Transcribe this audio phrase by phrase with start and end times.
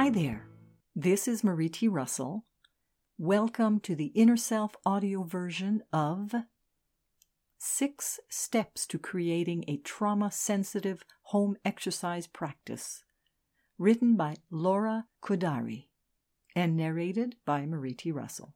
[0.00, 0.46] Hi there.
[0.96, 1.86] This is Marie T.
[1.86, 2.46] Russell.
[3.18, 6.34] Welcome to the Inner Self audio version of
[7.58, 13.04] Six Steps to Creating a Trauma Sensitive Home Exercise Practice,
[13.76, 15.88] written by Laura Khoudari
[16.56, 18.10] and narrated by Marie T.
[18.10, 18.54] Russell.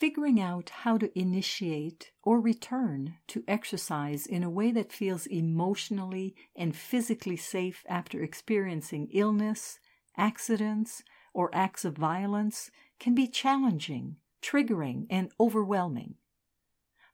[0.00, 6.34] Figuring out how to initiate or return to exercise in a way that feels emotionally
[6.56, 9.78] and physically safe after experiencing illness,
[10.16, 11.02] accidents,
[11.34, 16.16] or acts of violence can be challenging, triggering, and overwhelming.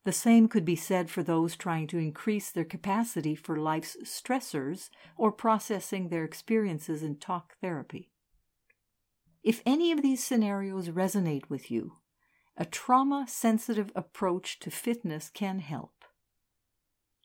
[0.05, 4.89] The same could be said for those trying to increase their capacity for life's stressors
[5.17, 8.11] or processing their experiences in talk therapy.
[9.43, 11.95] If any of these scenarios resonate with you,
[12.57, 16.05] a trauma sensitive approach to fitness can help.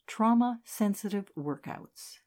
[0.05, 2.19] Trauma sensitive workouts.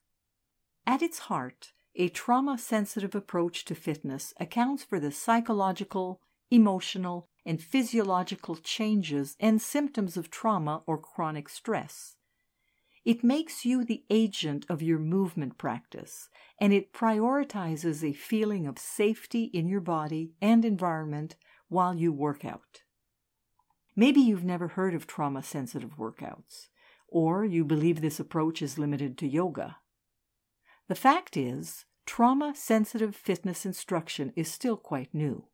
[0.87, 7.63] At its heart, a trauma sensitive approach to fitness accounts for the psychological, emotional, and
[7.63, 12.17] physiological changes and symptoms of trauma or chronic stress.
[13.05, 16.29] It makes you the agent of your movement practice,
[16.61, 21.37] and it prioritizes a feeling of safety in your body and environment
[21.69, 22.83] while you work out.
[23.95, 26.67] Maybe you've never heard of trauma sensitive workouts,
[27.09, 29.77] or you believe this approach is limited to yoga.
[30.89, 35.47] The fact is, trauma sensitive fitness instruction is still quite new.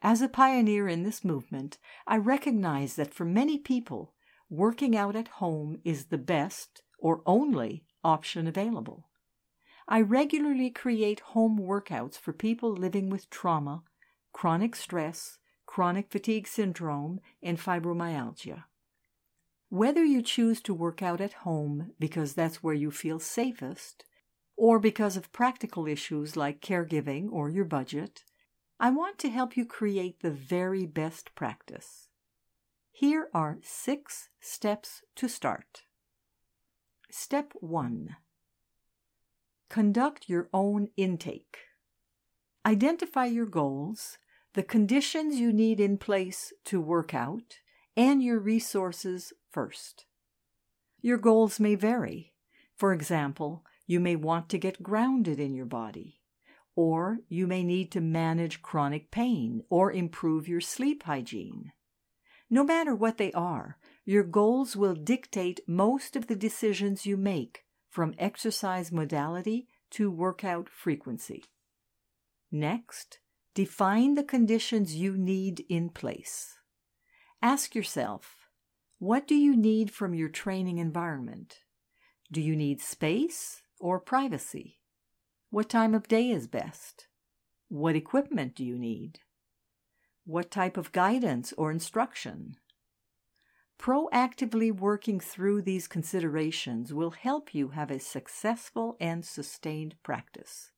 [0.00, 4.14] As a pioneer in this movement, I recognize that for many people,
[4.48, 9.08] working out at home is the best or only option available.
[9.88, 13.82] I regularly create home workouts for people living with trauma,
[14.32, 18.64] chronic stress, chronic fatigue syndrome, and fibromyalgia.
[19.68, 24.04] Whether you choose to work out at home because that's where you feel safest,
[24.58, 28.24] or because of practical issues like caregiving or your budget,
[28.80, 32.08] I want to help you create the very best practice.
[32.90, 35.84] Here are six steps to start.
[37.08, 38.16] Step 1
[39.70, 41.58] Conduct your own intake.
[42.66, 44.18] Identify your goals
[44.54, 47.60] the conditions you need in place to work out,
[47.96, 50.04] and your resources first.
[51.00, 52.32] Your goals may vary.
[52.74, 56.20] For example, you may want to get grounded in your body,
[56.76, 61.72] or you may need to manage chronic pain or improve your sleep hygiene.
[62.48, 67.64] No matter what they are, your goals will dictate most of the decisions you make,
[67.90, 71.42] from exercise modality to workout frequency.
[72.52, 73.18] Next,
[73.58, 76.60] Define the conditions you need in place.
[77.42, 78.46] Ask yourself
[79.00, 81.56] what do you need from your training environment?
[82.30, 84.78] Do you need space or privacy?
[85.50, 87.08] What time of day is best?
[87.68, 89.20] What equipment do you need?
[90.24, 92.56] What type of guidance or instruction?
[93.78, 100.72] Proactively working through these considerations will help you have a successful and sustained practice.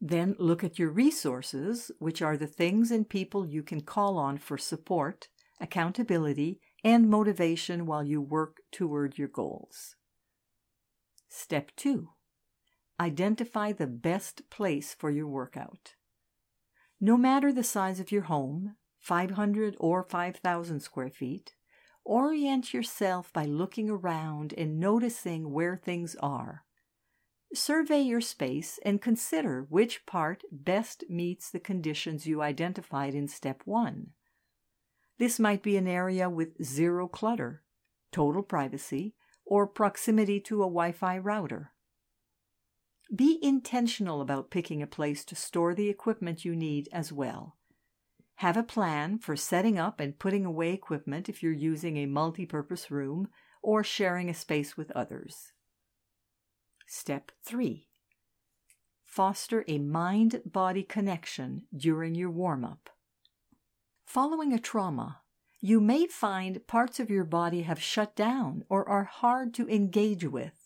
[0.00, 4.36] Then look at your resources, which are the things and people you can call on
[4.36, 5.28] for support,
[5.60, 9.94] accountability, and motivation while you work toward your goals.
[11.28, 12.10] Step 2
[13.00, 15.94] Identify the best place for your workout.
[17.00, 21.54] No matter the size of your home, 500 or 5,000 square feet,
[22.04, 26.64] orient yourself by looking around and noticing where things are
[27.54, 33.62] Survey your space and consider which part best meets the conditions you identified in step
[33.64, 34.08] one.
[35.18, 37.62] This might be an area with zero clutter,
[38.10, 39.14] total privacy,
[39.46, 41.70] or proximity to a Wi Fi router.
[43.14, 47.56] Be intentional about picking a place to store the equipment you need as well.
[48.36, 52.46] Have a plan for setting up and putting away equipment if you're using a multi
[52.46, 53.28] purpose room
[53.62, 55.52] or sharing a space with others.
[56.86, 57.88] Step 3
[59.04, 62.90] Foster a mind body connection during your warm up.
[64.04, 65.20] Following a trauma,
[65.60, 70.24] you may find parts of your body have shut down or are hard to engage
[70.24, 70.63] with.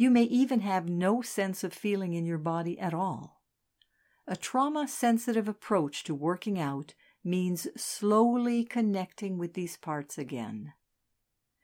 [0.00, 3.42] You may even have no sense of feeling in your body at all.
[4.26, 10.72] A trauma sensitive approach to working out means slowly connecting with these parts again.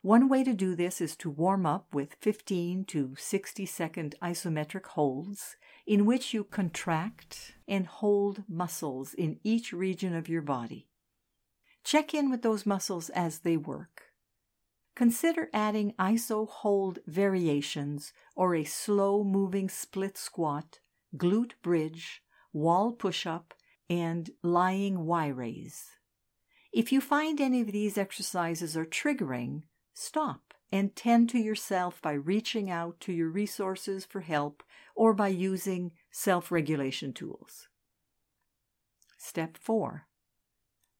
[0.03, 4.85] One way to do this is to warm up with 15 to 60 second isometric
[4.85, 5.57] holds
[5.87, 10.91] in which you contract and hold muscles in each region of your body.
[11.85, 14.06] Check in with those muscles as they work.
[14.97, 20.81] Consider adding iso hold variations or a slow moving split squat,
[21.17, 22.23] glute bridge,
[22.55, 23.53] wall push up,
[23.91, 25.85] and lying Y raise.
[26.73, 32.13] If you find any of these exercises are triggering, stop and tend to yourself by
[32.13, 34.63] reaching out to your resources for help
[34.95, 37.69] or by using self regulation tools.
[39.19, 40.07] Step 4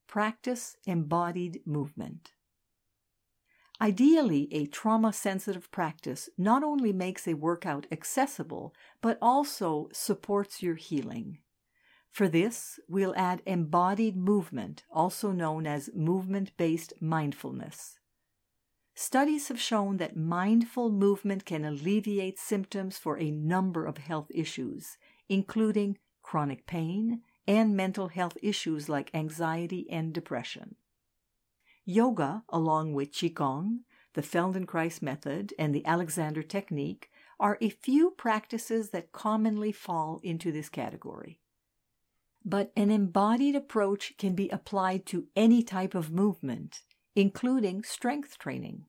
[0.07, 2.33] Practice embodied movement.
[3.79, 10.75] Ideally, a trauma sensitive practice not only makes a workout accessible, but also supports your
[10.75, 11.39] healing.
[12.09, 17.99] For this, we'll add embodied movement, also known as movement based mindfulness.
[18.95, 24.97] Studies have shown that mindful movement can alleviate symptoms for a number of health issues,
[25.29, 30.77] including chronic pain and mental health issues like anxiety and depression.
[31.89, 33.79] Yoga, along with Qigong,
[34.13, 40.51] the Feldenkrais method, and the Alexander technique, are a few practices that commonly fall into
[40.51, 41.39] this category.
[42.43, 46.81] But an embodied approach can be applied to any type of movement,
[47.15, 48.83] including strength training.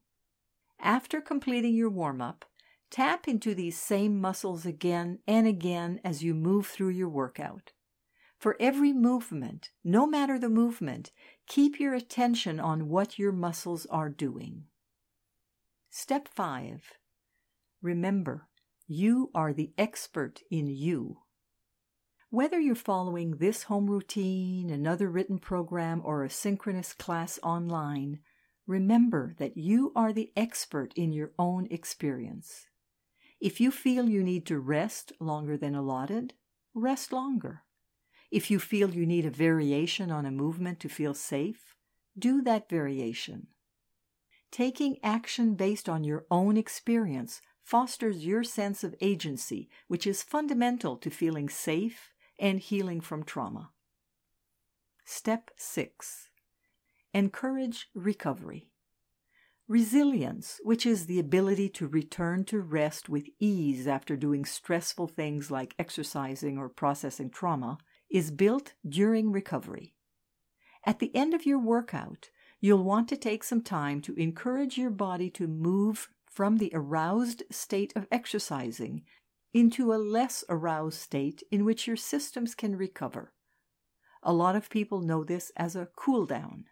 [0.81, 2.47] After completing your warm up,
[2.91, 7.71] tap into these same muscles again and again as you move through your workout.
[8.39, 11.11] For every movement, no matter the movement,
[11.49, 14.65] keep your attention on what your muscles are doing.
[15.91, 16.93] Step 5.
[17.83, 18.47] Remember,
[18.87, 21.19] you are the expert in you.
[22.31, 28.21] Whether you're following this home routine, another written program, or a synchronous class online,
[28.69, 32.67] remember that you are the expert in your own experience.
[33.41, 36.35] If you feel you need to rest longer than allotted,
[36.73, 37.65] rest longer.
[38.31, 41.75] If you feel you need a variation on a movement to feel safe,
[42.19, 43.49] do that variation.
[44.51, 50.97] Taking action based on your own experience fosters your sense of agency, which is fundamental
[50.97, 53.71] to feeling safe and healing from trauma.
[55.05, 56.29] Step 6
[57.15, 58.69] Encourage recovery.
[59.67, 65.51] Resilience, which is the ability to return to rest with ease after doing stressful things
[65.51, 67.79] like exercising or processing trauma,
[68.11, 69.95] is built during recovery.
[70.85, 74.91] At the end of your workout, you'll want to take some time to encourage your
[74.91, 79.03] body to move from the aroused state of exercising
[79.53, 83.33] into a less aroused state in which your systems can recover.
[84.23, 86.67] A lot of people know this as a cool down.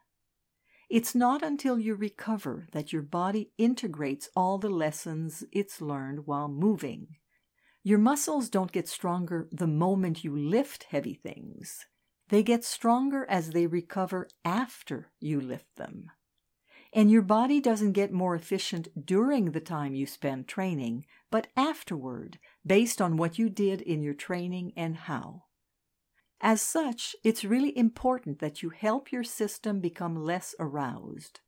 [0.88, 6.48] It's not until you recover that your body integrates all the lessons it's learned while
[6.48, 7.16] moving.
[7.86, 11.86] Your muscles don't get stronger the moment you lift heavy things.
[12.30, 16.10] They get stronger as they recover after you lift them.
[16.92, 22.40] And your body doesn't get more efficient during the time you spend training, but afterward,
[22.66, 25.44] based on what you did in your training and how.
[26.40, 31.38] As such, it's really important that you help your system become less aroused.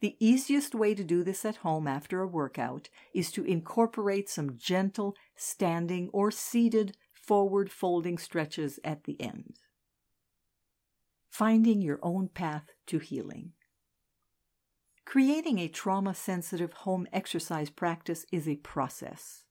[0.00, 4.56] The easiest way to do this at home after a workout is to incorporate some
[4.58, 9.58] gentle standing or seated forward folding stretches at the end.
[11.30, 13.52] Finding your own path to healing.
[15.04, 19.44] Creating a trauma sensitive home exercise practice is a process.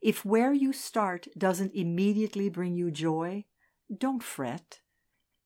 [0.00, 3.44] If where you start doesn't immediately bring you joy,
[3.96, 4.80] don't fret.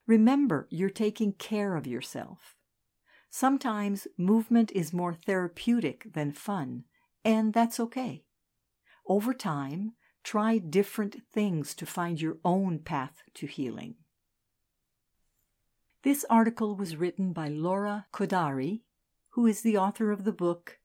[0.05, 2.58] Remember, you're taking care of yourself.
[3.29, 6.85] Sometimes movement is more therapeutic than fun,
[7.23, 8.23] and that's okay.
[9.07, 9.93] Over time,
[10.23, 13.95] try different things to find your own path to healing.
[16.03, 18.81] This article was written by Laura Khoudari
[19.33, 20.79] who is the author of the book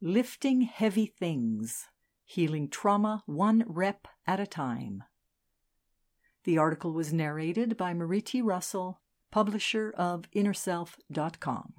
[0.00, 1.88] Lifting Heavy Things
[2.24, 5.02] Healing Trauma One Rep at a Time.
[6.44, 8.42] The article was narrated by Marie T.
[8.42, 9.00] Russell,
[9.30, 11.74] publisher of InnerSelf.com.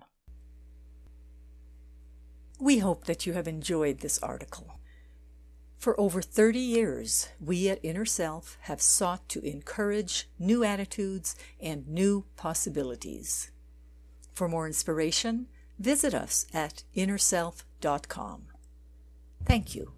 [2.60, 4.80] We hope that you have enjoyed this article.
[5.78, 11.88] For over 30 years, we at Inner Self have sought to encourage new attitudes and
[11.88, 13.52] new possibilities.
[14.34, 15.48] For more inspiration,
[15.78, 18.48] visit us at innerself.com.
[19.46, 19.94] Thank you.